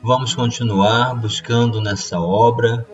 [0.00, 2.86] Vamos continuar buscando nessa obra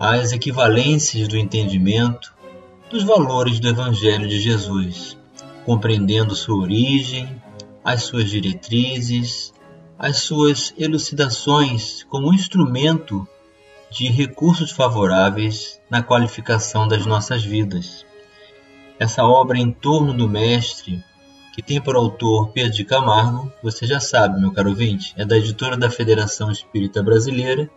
[0.00, 2.34] as equivalências do entendimento
[2.90, 5.18] dos valores do Evangelho de Jesus,
[5.66, 7.42] compreendendo sua origem,
[7.84, 9.52] as suas diretrizes,
[9.98, 13.28] as suas elucidações como instrumento
[13.90, 18.06] de recursos favoráveis na qualificação das nossas vidas.
[18.98, 21.04] Essa obra em torno do Mestre,
[21.56, 25.38] que tem por autor Pedro de Camargo, você já sabe, meu caro ouvinte, é da
[25.38, 27.70] editora da Federação Espírita Brasileira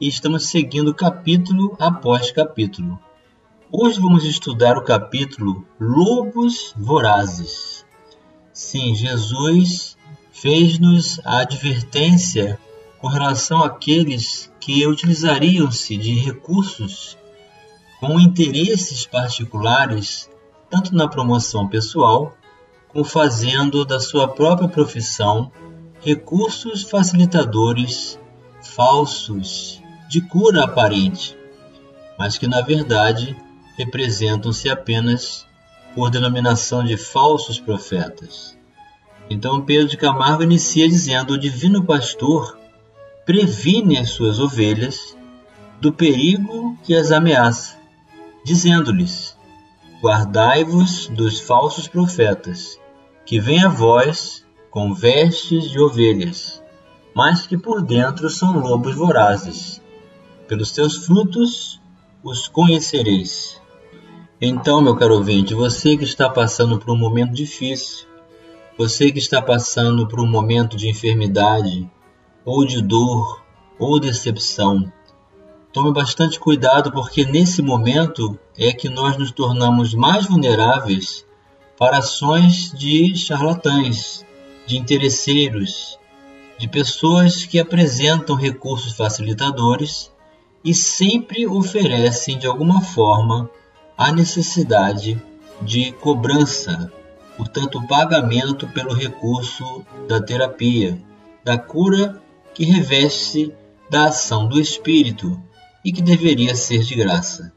[0.00, 2.96] e estamos seguindo capítulo após capítulo.
[3.72, 7.84] Hoje vamos estudar o capítulo Lobos Vorazes.
[8.52, 9.96] Sim, Jesus
[10.30, 12.60] fez-nos a advertência
[13.00, 17.18] com relação àqueles que utilizariam-se de recursos
[17.98, 20.30] com interesses particulares,
[20.70, 22.35] tanto na promoção pessoal,
[22.96, 25.52] como fazendo da sua própria profissão
[26.00, 28.18] recursos facilitadores
[28.62, 31.36] falsos de cura aparente,
[32.18, 33.36] mas que na verdade
[33.76, 35.44] representam-se apenas
[35.94, 38.56] por denominação de falsos profetas.
[39.28, 42.58] Então Pedro de Camargo inicia dizendo: O divino pastor
[43.26, 45.14] previne as suas ovelhas
[45.82, 47.76] do perigo que as ameaça,
[48.42, 49.36] dizendo-lhes:
[50.00, 52.80] Guardai-vos dos falsos profetas,
[53.26, 56.62] que vêm a vós com vestes de ovelhas,
[57.12, 59.82] mas que por dentro são lobos vorazes.
[60.46, 61.80] Pelos seus frutos
[62.22, 63.60] os conhecereis.
[64.40, 68.06] Então, meu caro ouvinte, você que está passando por um momento difícil,
[68.78, 71.90] você que está passando por um momento de enfermidade,
[72.44, 73.42] ou de dor,
[73.76, 74.92] ou decepção,
[75.72, 81.26] tome bastante cuidado porque nesse momento é que nós nos tornamos mais vulneráveis
[81.78, 84.24] para ações de charlatães,
[84.66, 85.98] de interesseiros,
[86.58, 90.10] de pessoas que apresentam recursos facilitadores
[90.64, 93.50] e sempre oferecem de alguma forma
[93.96, 95.20] a necessidade
[95.62, 96.92] de cobrança,
[97.36, 101.00] portanto, pagamento pelo recurso da terapia,
[101.44, 102.20] da cura
[102.54, 103.52] que reveste
[103.88, 105.40] da ação do espírito
[105.84, 107.52] e que deveria ser de graça.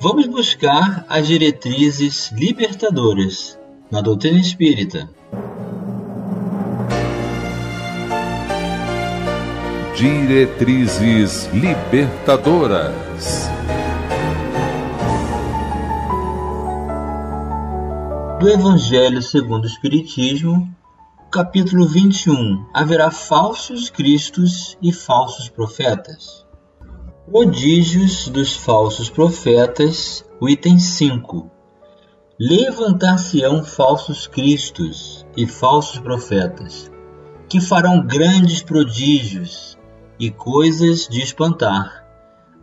[0.00, 3.58] Vamos buscar as diretrizes libertadoras
[3.90, 5.10] na doutrina espírita.
[9.96, 13.48] Diretrizes libertadoras.
[18.38, 20.72] Do Evangelho segundo o Espiritismo,
[21.28, 22.68] capítulo 21.
[22.72, 26.46] Haverá falsos cristos e falsos profetas.
[27.30, 31.50] Prodígios dos falsos profetas, o item 5.
[32.38, 36.90] Levantar-se-ão falsos cristos e falsos profetas,
[37.48, 39.78] que farão grandes prodígios
[40.18, 42.04] e coisas de espantar,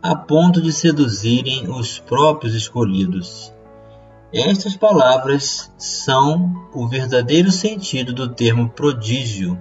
[0.02, 3.54] a ponto de seduzirem os próprios escolhidos
[4.32, 9.58] estas palavras são o verdadeiro sentido do termo prodígio.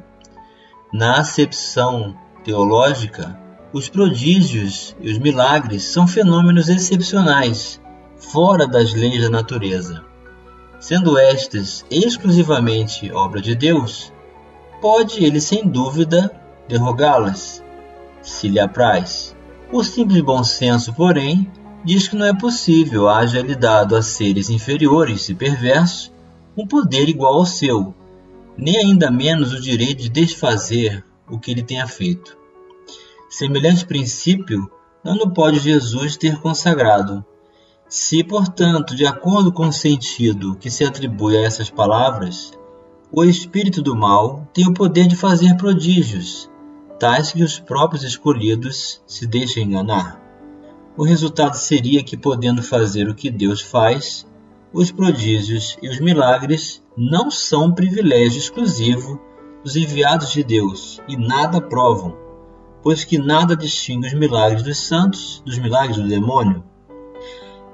[0.92, 2.14] Na acepção
[2.44, 3.40] teológica,
[3.74, 7.82] os prodígios e os milagres são fenômenos excepcionais,
[8.18, 10.04] fora das leis da natureza.
[10.80, 14.14] Sendo estas exclusivamente obra de Deus,
[14.82, 16.32] pode ele sem dúvida
[16.68, 17.64] derrogá-las,
[18.22, 19.36] se lhe apraz.
[19.72, 21.52] O simples bom senso, porém,
[21.84, 26.12] diz que não é possível haja-lhe dado a seres inferiores e perversos
[26.58, 27.94] um poder igual ao seu,
[28.58, 32.38] nem ainda menos o direito de desfazer o que ele tenha feito.
[33.38, 34.72] Semelhante princípio
[35.04, 37.22] não pode Jesus ter consagrado.
[37.86, 42.54] Se, portanto, de acordo com o sentido que se atribui a essas palavras,
[43.12, 46.50] o espírito do mal tem o poder de fazer prodígios,
[46.98, 50.18] tais que os próprios escolhidos se deixem enganar.
[50.96, 54.26] O resultado seria que, podendo fazer o que Deus faz,
[54.72, 59.20] os prodígios e os milagres não são privilégio exclusivo
[59.62, 62.24] dos enviados de Deus e nada provam,
[62.86, 66.64] pois que nada distingue os milagres dos santos dos milagres do demônio.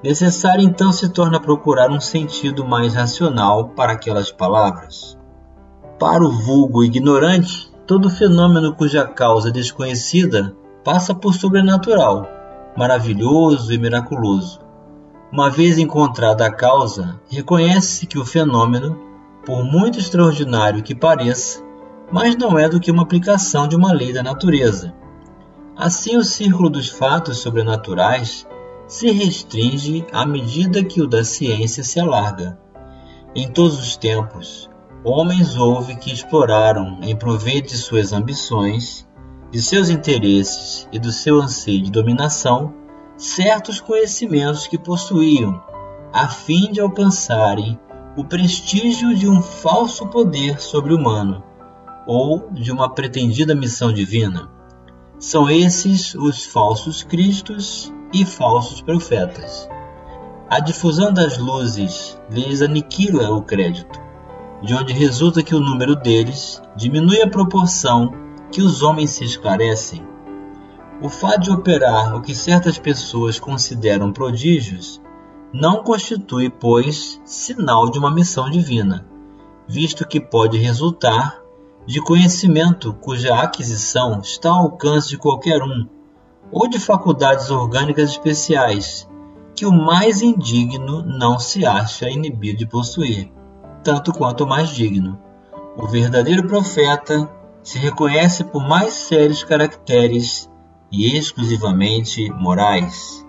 [0.02, 5.18] Necessário então se torna procurar um sentido mais racional para aquelas palavras.
[5.98, 12.26] Para o vulgo ignorante, todo fenômeno cuja causa é desconhecida passa por sobrenatural
[12.74, 14.60] maravilhoso e miraculoso.
[15.30, 18.98] Uma vez encontrada a causa, reconhece-se que o fenômeno,
[19.44, 21.62] por muito extraordinário que pareça,
[22.10, 25.01] mas não é do que uma aplicação de uma lei da natureza.
[25.76, 28.46] Assim, o círculo dos fatos sobrenaturais
[28.86, 32.58] se restringe à medida que o da ciência se alarga.
[33.34, 34.68] Em todos os tempos,
[35.02, 39.08] homens houve que exploraram, em proveito de suas ambições,
[39.50, 42.74] de seus interesses e do seu anseio de dominação,
[43.16, 45.62] certos conhecimentos que possuíam,
[46.12, 47.80] a fim de alcançarem
[48.14, 51.42] o prestígio de um falso poder sobre-humano
[52.06, 54.50] ou de uma pretendida missão divina.
[55.22, 59.68] São esses os falsos cristos e falsos profetas.
[60.50, 64.00] A difusão das luzes lhes aniquila o crédito,
[64.60, 68.10] de onde resulta que o número deles diminui à proporção
[68.50, 70.04] que os homens se esclarecem.
[71.00, 75.00] O fato de operar o que certas pessoas consideram prodígios
[75.52, 79.06] não constitui, pois, sinal de uma missão divina,
[79.68, 81.41] visto que pode resultar
[81.86, 85.86] de conhecimento cuja aquisição está ao alcance de qualquer um
[86.50, 89.08] ou de faculdades orgânicas especiais,
[89.54, 93.32] que o mais indigno não se acha inibido de possuir,
[93.82, 95.18] tanto quanto o mais digno.
[95.76, 97.28] O verdadeiro profeta
[97.62, 100.50] se reconhece por mais sérios caracteres
[100.90, 103.26] e exclusivamente morais.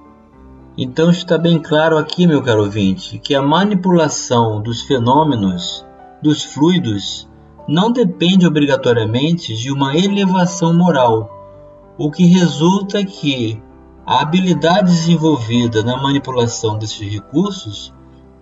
[0.77, 5.85] Então está bem claro aqui, meu caro ouvinte, que a manipulação dos fenômenos,
[6.21, 7.29] dos fluidos,
[7.67, 11.29] não depende obrigatoriamente de uma elevação moral,
[11.97, 13.61] o que resulta que
[14.05, 17.93] a habilidade desenvolvida na manipulação desses recursos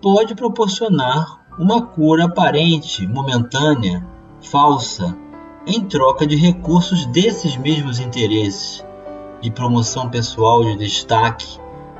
[0.02, 4.08] pode proporcionar uma cura aparente, momentânea,
[4.42, 5.16] falsa,
[5.68, 8.84] em troca de recursos desses mesmos interesses,
[9.40, 11.60] de promoção pessoal de destaque,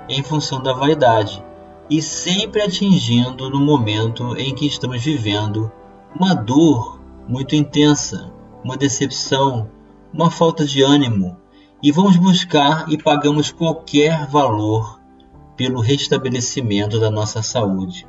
[0.10, 1.44] em função da vaidade,
[1.90, 5.72] e sempre atingindo no momento em que estamos vivendo
[6.16, 8.32] uma dor muito intensa,
[8.64, 9.70] uma decepção,
[10.14, 11.38] uma falta de ânimo,
[11.82, 15.00] e vamos buscar e pagamos qualquer valor
[15.56, 18.08] pelo restabelecimento da nossa saúde.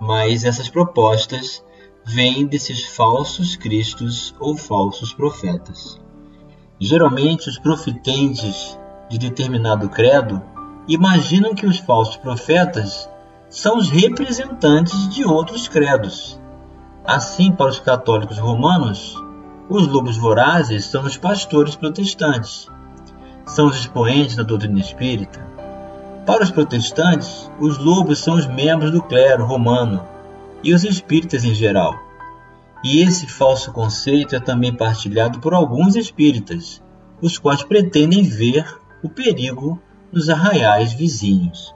[0.00, 1.64] Mas essas propostas
[2.04, 6.00] vêm desses falsos cristos ou falsos profetas.
[6.80, 8.78] Geralmente, os profetentes
[9.08, 10.42] de determinado credo
[10.88, 13.08] imaginam que os falsos profetas
[13.48, 16.40] são os representantes de outros credos.
[17.04, 19.16] Assim, para os católicos romanos,
[19.68, 22.68] os lobos vorazes são os pastores protestantes
[23.46, 25.40] são os expoentes da doutrina espírita.
[26.26, 30.06] Para os protestantes, os lobos são os membros do clero romano
[30.62, 31.94] e os espíritas em geral.
[32.84, 36.82] E esse falso conceito é também partilhado por alguns espíritas,
[37.20, 38.64] os quais pretendem ver
[39.02, 39.80] o perigo
[40.12, 41.74] nos arraiais vizinhos.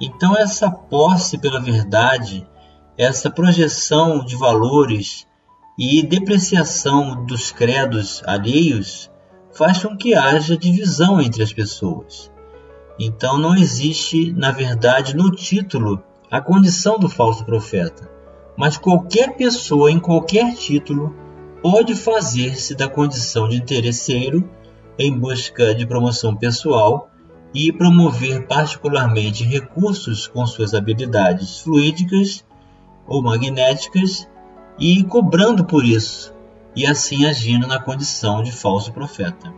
[0.00, 2.46] Então, essa posse pela verdade,
[2.98, 5.26] essa projeção de valores
[5.78, 9.10] e depreciação dos credos alheios
[9.52, 12.30] faz com que haja divisão entre as pessoas.
[12.98, 18.10] Então não existe, na verdade, no título a condição do falso profeta,
[18.56, 21.14] mas qualquer pessoa em qualquer título
[21.62, 24.48] pode fazer-se da condição de interesseiro
[24.98, 27.10] em busca de promoção pessoal
[27.52, 32.45] e promover particularmente recursos com suas habilidades fluídicas
[33.06, 34.28] ou magnéticas
[34.78, 36.34] e cobrando por isso
[36.74, 39.52] e assim agindo na condição de falso profeta.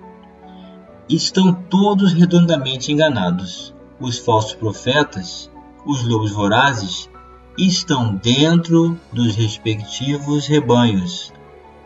[1.09, 3.75] Estão todos redondamente enganados.
[3.99, 5.51] Os falsos profetas,
[5.85, 7.11] os lobos vorazes,
[7.59, 11.33] estão dentro dos respectivos rebanhos,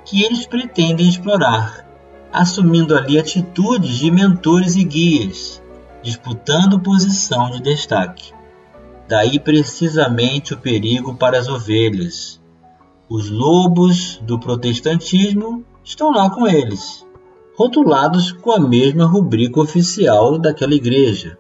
[0.04, 1.88] que eles pretendem explorar,
[2.30, 5.62] assumindo ali atitudes de mentores e guias,
[6.02, 8.34] disputando posição de destaque.
[9.12, 12.40] Daí precisamente o perigo para as ovelhas,
[13.10, 17.06] os lobos do protestantismo estão lá com eles,
[17.54, 21.38] rotulados com a mesma rubrica oficial daquela igreja,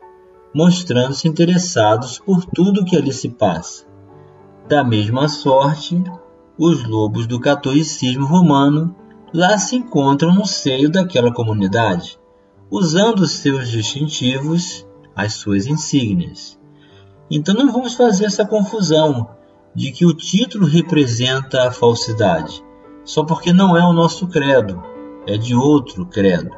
[0.54, 3.86] mostrando-se interessados por tudo o que ali se passa.
[4.68, 5.98] Da mesma sorte,
[6.58, 8.94] os lobos do catolicismo romano
[9.32, 12.18] lá se encontram no seio daquela comunidade,
[12.70, 14.86] usando seus distintivos,
[15.16, 16.60] as suas insígnias.
[17.34, 19.30] Então não vamos fazer essa confusão
[19.74, 22.62] de que o título representa a falsidade,
[23.06, 24.82] só porque não é o nosso credo,
[25.26, 26.50] é de outro credo,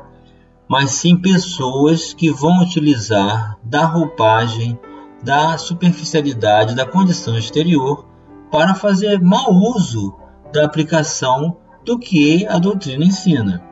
[0.66, 4.76] mas sim pessoas que vão utilizar da roupagem,
[5.22, 8.04] da superficialidade, da condição exterior
[8.50, 10.12] para fazer mau uso
[10.52, 13.62] da aplicação do que a doutrina ensina.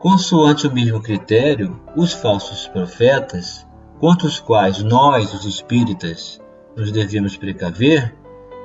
[0.00, 3.64] Consoante o mesmo critério, os falsos profetas,
[4.02, 6.40] contra os quais nós, os espíritas,
[6.76, 8.12] nos devemos precaver,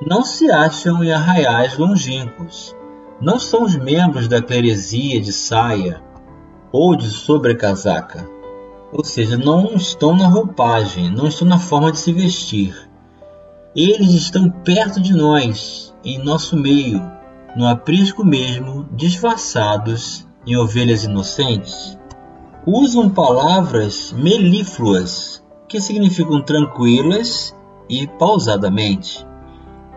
[0.04, 2.74] não se acham em arraiais longínquos,
[3.20, 6.02] não são os membros da cleresia de saia
[6.72, 8.28] ou de sobrecasaca,
[8.92, 12.74] ou seja, não estão na roupagem, não estão na forma de se vestir.
[13.76, 17.00] Eles estão perto de nós, em nosso meio,
[17.54, 21.96] no aprisco mesmo, disfarçados em ovelhas inocentes.
[22.70, 27.56] Usam palavras melífluas, que significam tranquilas
[27.88, 29.26] e pausadamente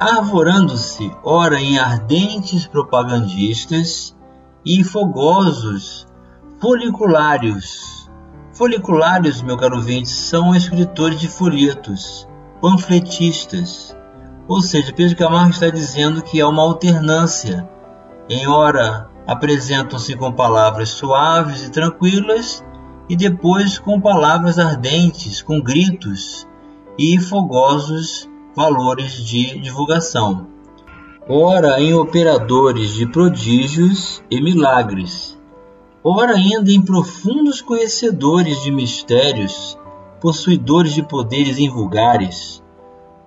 [0.02, 4.18] arvorando-se ora em ardentes propagandistas
[4.66, 6.08] e fogosos
[6.60, 8.10] foliculários.
[8.52, 12.28] Foliculários, meu caro ouvinte, são escritores de folhetos,
[12.60, 13.96] panfletistas.
[14.48, 17.70] Ou seja, Pedro Camargo está dizendo que há uma alternância.
[18.28, 22.62] Em hora apresentam-se com palavras suaves e tranquilas,
[23.08, 26.46] e depois com palavras ardentes, com gritos
[27.00, 30.48] e fogosos valores de divulgação,
[31.30, 35.40] ora em operadores de prodígios e milagres,
[36.04, 39.78] ora ainda em profundos conhecedores de mistérios,
[40.20, 42.62] possuidores de poderes invulgares,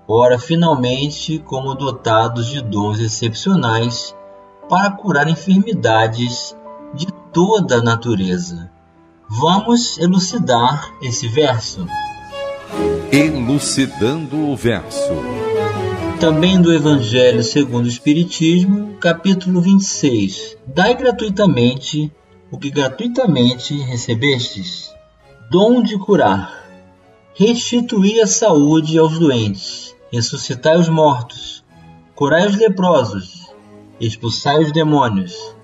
[0.06, 4.14] ora finalmente como dotados de dons excepcionais
[4.68, 6.56] para curar enfermidades
[6.94, 8.70] de toda a natureza.
[9.28, 11.86] Vamos elucidar esse verso.
[13.10, 15.12] Elucidando o Verso.
[16.20, 20.56] Também do Evangelho segundo o Espiritismo, capítulo 26.
[20.66, 22.12] Dai gratuitamente
[22.50, 24.92] o que gratuitamente recebestes.
[25.50, 26.64] Dom de curar.
[27.34, 29.94] Restituir a saúde aos doentes.
[30.12, 31.64] Ressuscitai os mortos.
[32.14, 33.43] Curai os leprosos.
[34.00, 35.54] Expulsai os demônios.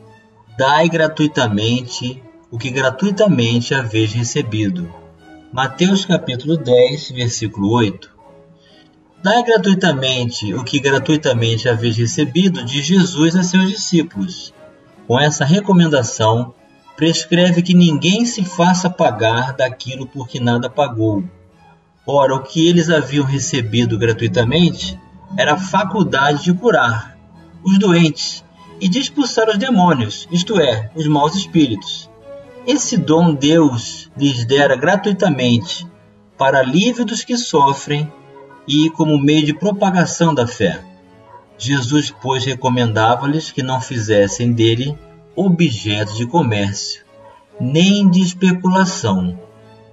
[0.56, 4.92] Dai gratuitamente o que gratuitamente haveis recebido
[5.52, 8.08] Mateus capítulo 10, versículo 8.
[9.20, 14.54] Dai gratuitamente o que gratuitamente haveis recebido de Jesus a seus discípulos.
[15.08, 16.54] Com essa recomendação,
[16.96, 21.24] prescreve que ninguém se faça pagar daquilo por que nada pagou.
[22.06, 24.96] Ora, o que eles haviam recebido gratuitamente
[25.36, 27.09] era a faculdade de curar
[27.64, 28.44] os doentes
[28.80, 32.10] e de expulsar os demônios, isto é, os maus espíritos.
[32.66, 35.86] Esse dom Deus lhes dera gratuitamente,
[36.36, 38.10] para alívio dos que sofrem
[38.66, 40.82] e como meio de propagação da fé.
[41.58, 44.96] Jesus, pois, recomendava-lhes que não fizessem dele
[45.36, 47.04] objeto de comércio,
[47.60, 49.38] nem de especulação,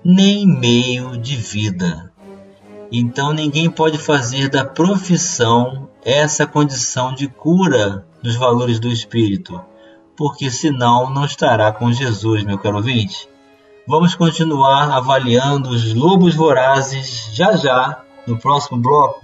[0.03, 2.11] nem meio de vida.
[2.91, 9.61] Então ninguém pode fazer da profissão essa condição de cura dos valores do espírito
[10.17, 13.29] porque senão não estará com Jesus, meu caro ouvinte.
[13.87, 19.21] Vamos continuar avaliando os lobos vorazes já já no próximo bloco.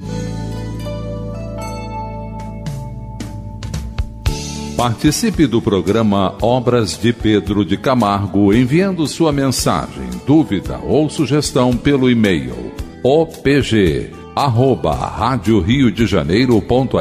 [4.78, 12.10] Participe do programa Obras de Pedro de Camargo enviando sua mensagem, dúvida ou sugestão pelo
[12.10, 12.72] e-mail
[13.04, 16.98] opg arroba rádio Rio de Janeiro.am.br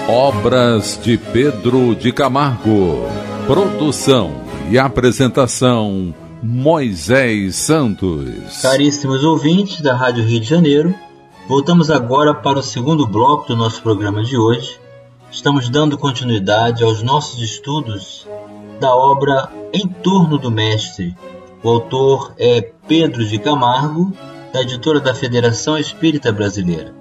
[0.07, 3.05] Obras de Pedro de Camargo.
[3.45, 4.31] Produção
[4.71, 8.61] e apresentação Moisés Santos.
[8.61, 10.95] Caríssimos ouvintes da Rádio Rio de Janeiro,
[11.49, 14.79] voltamos agora para o segundo bloco do nosso programa de hoje.
[15.29, 18.25] Estamos dando continuidade aos nossos estudos
[18.79, 21.13] da obra Em Torno do Mestre.
[21.61, 24.13] O autor é Pedro de Camargo,
[24.53, 26.95] da editora da Federação Espírita Brasileira.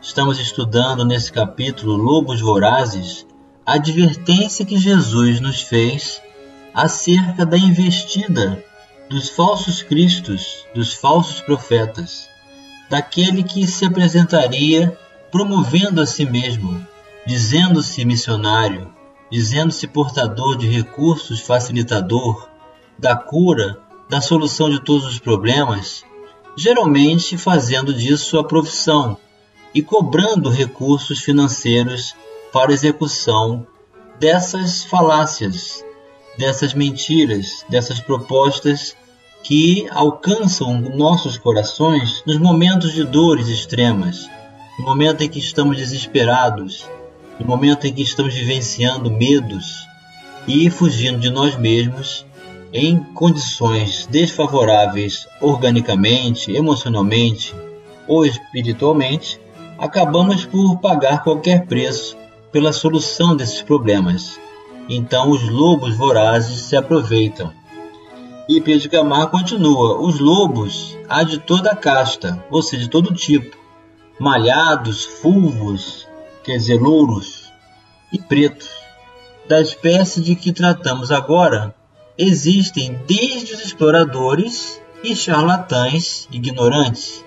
[0.00, 3.26] Estamos estudando nesse capítulo Lobos Vorazes
[3.66, 6.22] a advertência que Jesus nos fez
[6.72, 8.64] acerca da investida
[9.08, 12.28] dos falsos cristos, dos falsos profetas,
[12.90, 14.96] daquele que se apresentaria
[15.30, 16.86] promovendo a si mesmo,
[17.26, 18.92] dizendo-se missionário,
[19.30, 22.48] dizendo-se portador de recursos, facilitador
[22.98, 26.04] da cura, da solução de todos os problemas,
[26.56, 29.16] geralmente fazendo disso a profissão
[29.74, 32.14] e cobrando recursos financeiros
[32.52, 33.66] para execução
[34.18, 35.84] dessas falácias,
[36.38, 38.96] dessas mentiras, dessas propostas
[39.42, 44.30] que alcançam nossos corações nos momentos de dores extremas,
[44.78, 46.88] no momento em que estamos desesperados,
[47.40, 49.86] no momento em que estamos vivenciando medos
[50.46, 52.24] e fugindo de nós mesmos
[52.72, 57.54] em condições desfavoráveis organicamente, emocionalmente
[58.06, 59.40] ou espiritualmente,
[59.78, 62.16] acabamos por pagar qualquer preço
[62.52, 64.38] pela solução desses problemas.
[64.88, 67.52] Então os lobos vorazes se aproveitam.
[68.48, 73.14] E Pedro Camargo continua: os lobos há de toda a casta, ou seja, de todo
[73.14, 73.56] tipo,
[74.18, 76.08] malhados, fulvos,
[76.42, 77.52] quer dizer, louros
[78.12, 78.70] e pretos.
[79.46, 81.74] Da espécie de que tratamos agora,
[82.16, 87.24] existem desde os exploradores e charlatães ignorantes,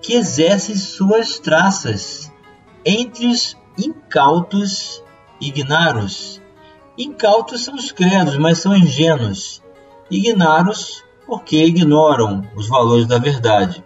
[0.00, 2.32] que exercem suas traças
[2.84, 5.02] entre os incautos
[5.40, 6.41] ignaros.
[6.96, 9.62] Incautos são os credos, mas são ingênuos.
[10.10, 13.82] Ignaros porque ignoram os valores da verdade,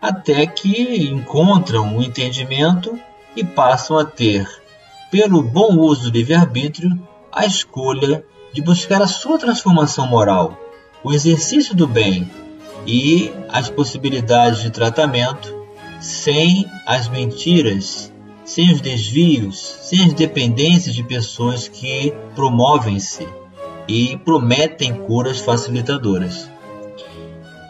[0.00, 2.98] até que encontram o entendimento
[3.34, 4.48] e passam a ter,
[5.10, 6.90] pelo bom uso do livre-arbítrio,
[7.32, 10.56] a escolha de buscar a sua transformação moral,
[11.02, 12.30] o exercício do bem
[12.86, 15.54] e as possibilidades de tratamento
[16.00, 18.12] sem as mentiras,
[18.48, 23.28] sem os desvios, sem as dependências de pessoas que promovem-se
[23.86, 26.50] e prometem curas facilitadoras,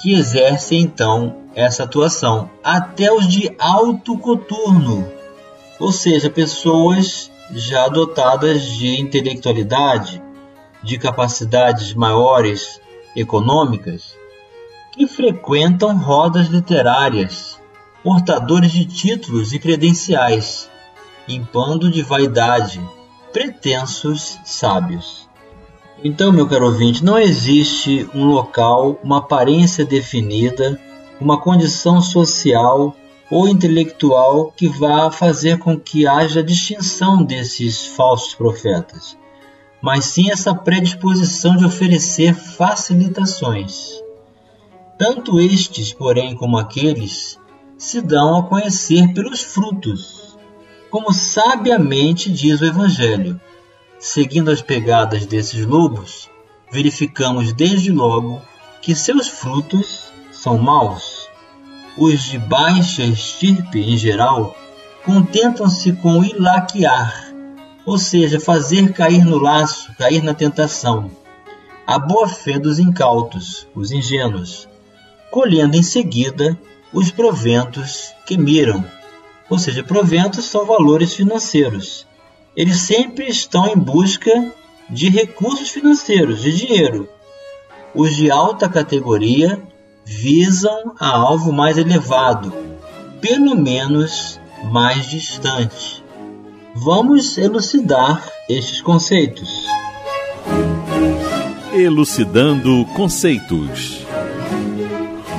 [0.00, 5.04] que exercem então essa atuação até os de alto coturno,
[5.80, 10.22] ou seja, pessoas já dotadas de intelectualidade,
[10.80, 12.80] de capacidades maiores
[13.16, 14.16] econômicas
[14.92, 17.57] que frequentam rodas literárias,
[18.02, 20.70] portadores de títulos e credenciais,
[21.28, 22.80] impando de vaidade
[23.32, 25.28] pretensos sábios.
[26.02, 30.80] Então, meu caro ouvinte, não existe um local, uma aparência definida,
[31.20, 32.94] uma condição social
[33.30, 39.18] ou intelectual que vá fazer com que haja distinção desses falsos profetas
[39.80, 44.02] mas sim essa predisposição de oferecer facilitações.
[44.98, 47.37] Tanto estes, porém, como aqueles,
[47.78, 50.36] se dão a conhecer pelos frutos,
[50.90, 53.40] como sabiamente diz o Evangelho.
[53.98, 56.28] Seguindo as pegadas desses lobos,
[56.70, 58.42] verificamos desde logo
[58.82, 61.28] que seus frutos são maus.
[61.96, 64.54] Os de baixa estirpe, em geral,
[65.04, 67.28] contentam-se com ilaquear
[67.88, 71.10] ou seja, fazer cair no laço, cair na tentação.
[71.86, 74.68] A boa fé dos incautos, os ingênuos,
[75.30, 76.54] colhendo em seguida
[76.92, 78.84] os proventos que miram.
[79.48, 82.06] Ou seja, proventos são valores financeiros.
[82.56, 84.52] Eles sempre estão em busca
[84.90, 87.08] de recursos financeiros, de dinheiro.
[87.94, 89.60] Os de alta categoria
[90.04, 92.52] visam a alvo mais elevado,
[93.20, 96.02] pelo menos mais distante.
[96.74, 99.66] Vamos elucidar estes conceitos.
[101.72, 104.07] Elucidando conceitos.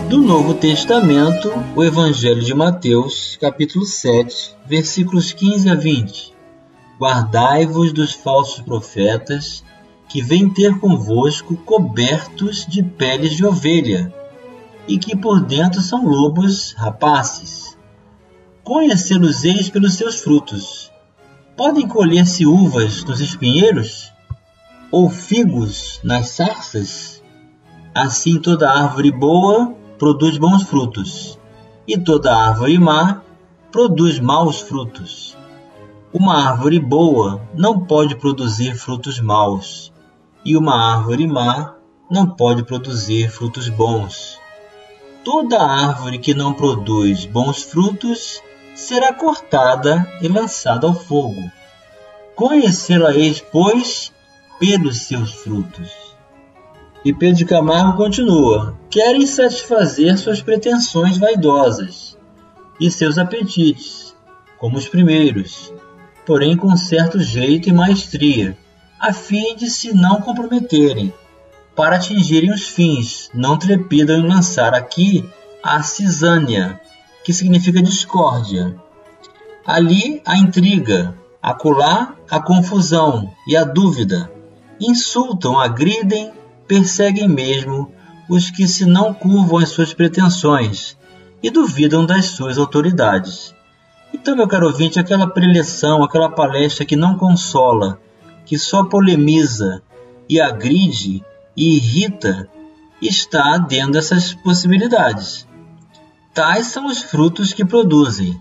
[0.10, 6.34] Do Novo Testamento, o Evangelho de Mateus, capítulo 7, versículos 15 a 20.
[7.00, 9.64] Guardai-vos dos falsos profetas,
[10.08, 14.12] que vêm ter convosco cobertos de peles de ovelha,
[14.88, 17.78] e que por dentro são lobos rapaces.
[18.64, 20.92] Conhecê-los-eis pelos seus frutos.
[21.56, 24.12] Podem colher-se uvas nos espinheiros?
[24.92, 27.22] Ou figos nas sarças?
[27.94, 31.38] Assim toda árvore boa produz bons frutos,
[31.86, 33.22] e toda árvore má
[33.70, 35.38] produz maus frutos.
[36.14, 39.92] Uma árvore boa não pode produzir frutos maus,
[40.46, 41.76] e uma árvore má
[42.10, 44.40] não pode produzir frutos bons.
[45.24, 48.42] Toda árvore que não produz bons frutos
[48.74, 51.52] será cortada e lançada ao fogo.
[52.36, 54.14] Conhecê-la-eis, pois,
[54.58, 56.09] pelos seus frutos.
[57.04, 62.18] E Pedro de Camargo continua: querem satisfazer suas pretensões vaidosas
[62.80, 64.14] e seus apetites,
[64.58, 65.74] como os primeiros,
[66.26, 68.58] porém com certo jeito e maestria,
[69.00, 71.14] a fim de se não comprometerem.
[71.76, 75.24] Para atingirem os fins, não trepidam em lançar aqui
[75.64, 76.80] a cisânia,
[77.24, 78.76] que significa discórdia.
[79.66, 84.30] Ali a intriga, acolá a confusão e a dúvida.
[84.80, 86.34] Insultam, agridem,
[86.70, 87.92] perseguem mesmo
[88.30, 90.96] os que se não curvam às suas pretensões
[91.42, 93.56] e duvidam das suas autoridades.
[94.14, 98.00] Então, meu caro ouvinte, aquela preleção, aquela palestra que não consola,
[98.46, 99.82] que só polemiza
[100.30, 101.26] e agride
[101.58, 102.48] e irrita,
[103.02, 105.48] está dentro dessas possibilidades.
[106.36, 108.40] Tais são os frutos que produzem.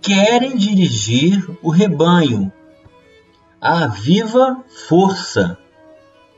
[0.00, 2.52] Querem dirigir o rebanho
[3.60, 5.58] à viva força.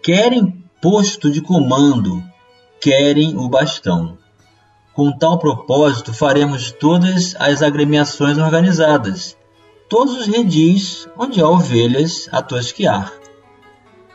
[0.02, 2.22] Querem posto de comando,
[2.80, 4.16] querem o bastão.
[4.94, 9.36] Com tal propósito, faremos todas as agremiações organizadas,
[9.88, 13.12] todos os redis onde há ovelhas a tosquiar.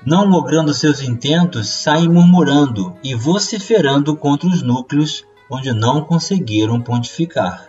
[0.05, 7.67] Não logrando seus intentos, saem murmurando e vociferando contra os núcleos onde não conseguiram pontificar.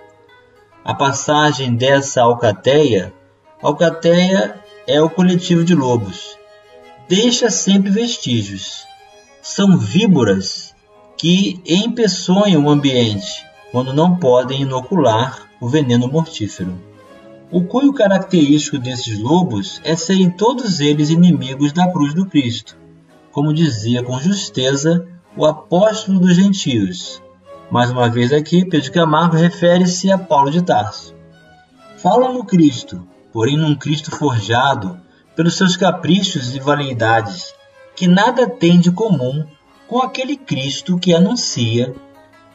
[0.85, 3.13] A passagem dessa alcateia,
[3.61, 6.39] alcateia é o coletivo de lobos,
[7.09, 8.92] deixa sempre vestígios.
[9.45, 10.73] São víboras
[11.19, 16.81] que empeçonham o ambiente quando não podem inocular o veneno mortífero.
[17.51, 22.79] O cunho característico desses lobos é serem todos eles inimigos da cruz do Cristo,
[23.33, 27.21] como dizia com justeza o apóstolo dos gentios.
[27.69, 31.17] Mais uma vez aqui, Pedro Camargo refere-se a Paulo de Tarso.
[31.97, 35.01] Fala no Cristo, porém num Cristo forjado
[35.35, 37.53] pelos seus caprichos e vaidades,
[37.95, 39.47] que nada tem de comum
[39.87, 41.95] com aquele Cristo que anuncia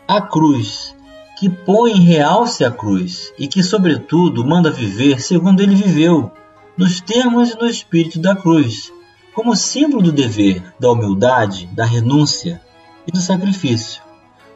[0.07, 0.95] a cruz,
[1.37, 6.31] que põe em realce a cruz e que, sobretudo, manda viver segundo ele viveu,
[6.75, 8.91] nos termos e no espírito da cruz,
[9.33, 12.59] como símbolo do dever, da humildade, da renúncia
[13.05, 14.01] e do sacrifício.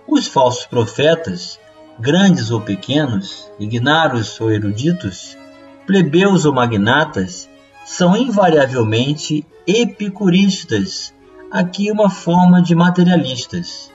[0.07, 1.59] Os falsos profetas,
[1.99, 5.37] grandes ou pequenos, ignários ou eruditos,
[5.85, 7.47] plebeus ou magnatas,
[7.91, 11.13] são invariavelmente epicuristas,
[11.51, 13.91] aqui uma forma de materialistas,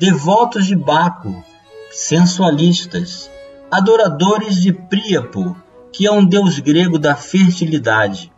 [0.00, 1.44] devotos de Baco,
[1.92, 3.30] sensualistas,
[3.70, 5.56] adoradores de Príapo,
[5.92, 8.32] que é um deus grego da fertilidade,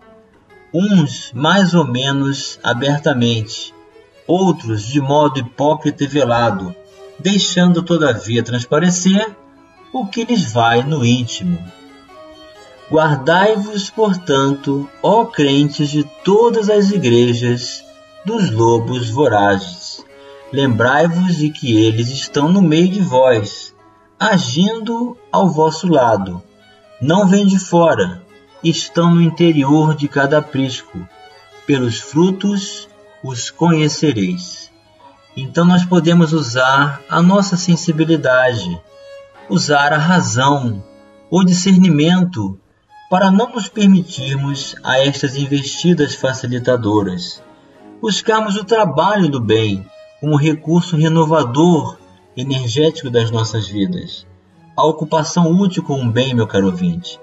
[0.74, 3.74] uns mais ou menos abertamente,
[4.26, 6.76] outros de modo hipócrita e velado,
[7.18, 9.34] deixando todavia transparecer
[9.90, 11.58] o que lhes vai no íntimo.
[12.90, 17.84] Guardai-vos, portanto, ó crentes de todas as igrejas,
[18.24, 20.02] dos lobos vorazes.
[20.50, 23.74] Lembrai-vos de que eles estão no meio de vós,
[24.18, 26.42] agindo ao vosso lado.
[26.98, 28.22] Não vêm de fora,
[28.64, 31.06] estão no interior de cada aprisco.
[31.66, 32.88] Pelos frutos
[33.22, 34.70] os conhecereis.
[35.36, 38.80] Então nós podemos usar a nossa sensibilidade,
[39.50, 40.82] usar a razão,
[41.30, 42.58] o discernimento
[43.08, 47.42] para não nos permitirmos a estas investidas facilitadoras.
[48.02, 49.86] Buscarmos o trabalho do bem
[50.20, 51.96] como recurso renovador,
[52.36, 54.26] energético das nossas vidas.
[54.76, 57.18] A ocupação útil com o bem, meu caro ouvinte,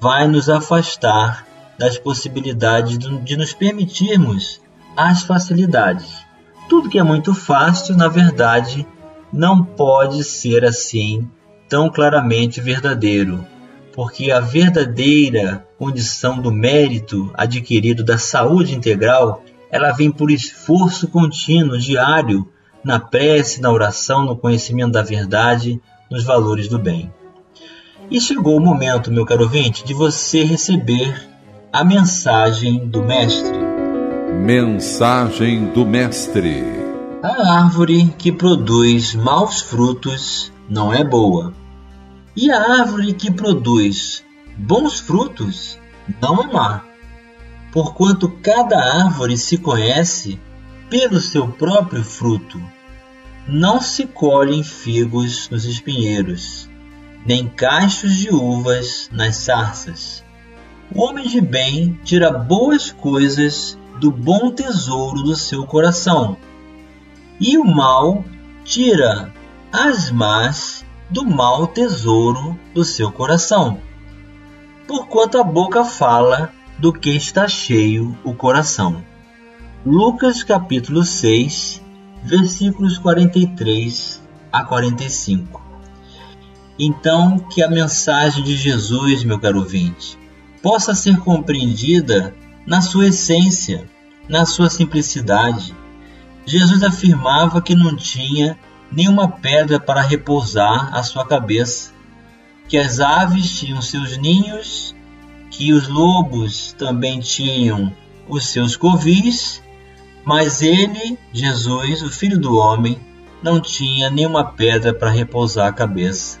[0.00, 1.46] vai nos afastar
[1.78, 4.60] das possibilidades de nos permitirmos
[4.96, 6.24] as facilidades.
[6.68, 8.86] Tudo que é muito fácil, na verdade,
[9.32, 11.30] não pode ser assim
[11.68, 13.44] tão claramente verdadeiro
[13.96, 21.78] porque a verdadeira condição do mérito adquirido da saúde integral, ela vem por esforço contínuo,
[21.78, 22.46] diário,
[22.84, 25.80] na prece, na oração, no conhecimento da verdade,
[26.10, 27.10] nos valores do bem.
[28.10, 31.26] E chegou o momento, meu caro ouvinte, de você receber
[31.72, 33.58] a mensagem do Mestre.
[34.44, 36.62] Mensagem do Mestre:
[37.22, 41.52] A árvore que produz maus frutos não é boa
[42.36, 44.22] e a árvore que produz
[44.56, 45.78] bons frutos
[46.20, 46.84] não é má,
[47.72, 50.38] porquanto cada árvore se conhece
[50.90, 52.60] pelo seu próprio fruto.
[53.48, 56.68] Não se colhem figos nos espinheiros,
[57.24, 60.24] nem cachos de uvas nas sarças.
[60.94, 66.36] O homem de bem tira boas coisas do bom tesouro do seu coração,
[67.40, 68.24] e o mal
[68.64, 69.32] tira
[69.72, 73.80] as más do mau tesouro do seu coração.
[74.86, 79.04] Porquanto a boca fala do que está cheio o coração.
[79.84, 81.82] Lucas capítulo 6,
[82.24, 85.62] versículos 43 a 45.
[86.78, 90.18] Então, que a mensagem de Jesus, meu caro ouvinte,
[90.62, 92.34] possa ser compreendida
[92.66, 93.88] na sua essência,
[94.28, 95.74] na sua simplicidade.
[96.44, 98.58] Jesus afirmava que não tinha
[98.90, 101.92] nenhuma pedra para repousar a sua cabeça,
[102.68, 104.94] que as aves tinham seus ninhos,
[105.50, 107.92] que os lobos também tinham
[108.28, 109.62] os seus covis,
[110.24, 112.98] mas ele, Jesus, o Filho do Homem,
[113.42, 116.40] não tinha nenhuma pedra para repousar a cabeça,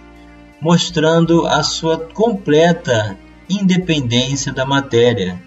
[0.60, 3.16] mostrando a sua completa
[3.48, 5.40] independência da matéria,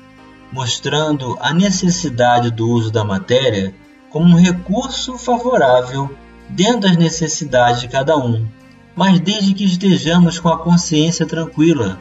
[0.52, 3.74] mostrando a necessidade do uso da matéria
[4.10, 6.10] como um recurso favorável
[6.50, 8.48] dentro das necessidades de cada um,
[8.96, 12.00] mas desde que estejamos com a consciência tranquila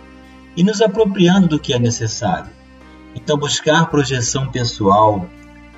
[0.56, 2.50] e nos apropriando do que é necessário.
[3.14, 5.28] Então, buscar projeção pessoal,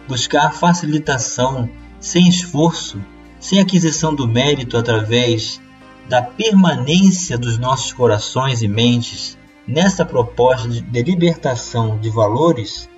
[0.08, 2.98] buscar facilitação sem esforço,
[3.38, 5.60] sem aquisição do mérito através
[6.08, 12.88] da permanência dos nossos corações e mentes nessa proposta de libertação de valores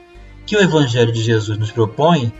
[0.46, 2.32] que o Evangelho de Jesus nos propõe,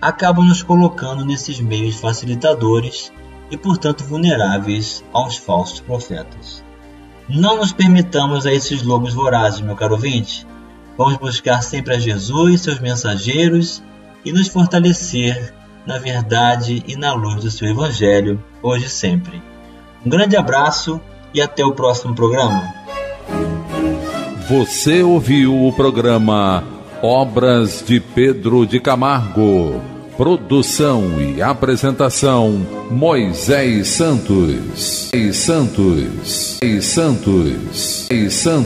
[0.00, 3.12] acabam nos colocando nesses meios facilitadores
[3.50, 6.64] e, portanto, vulneráveis aos falsos profetas.
[7.28, 10.46] Não nos permitamos a esses lobos vorazes, meu caro ouvinte.
[10.96, 13.82] Vamos buscar sempre a Jesus seus mensageiros
[14.24, 15.54] e nos fortalecer
[15.88, 19.42] na verdade e na luz do seu Evangelho, hoje e sempre.
[20.04, 21.00] Um grande abraço
[21.32, 22.74] e até o próximo programa.
[24.48, 26.62] Você ouviu o programa
[27.02, 29.80] Obras de Pedro de Camargo.
[30.16, 35.08] Produção e apresentação Moisés Santos.
[35.14, 36.58] E Santos.
[36.60, 38.10] E Santos.
[38.10, 38.48] E Santos.